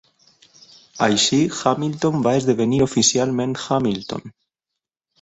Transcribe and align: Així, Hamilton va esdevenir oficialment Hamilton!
Així, 1.07 1.39
Hamilton 1.59 2.25
va 2.29 2.35
esdevenir 2.41 2.83
oficialment 2.89 3.57
Hamilton! 3.67 4.39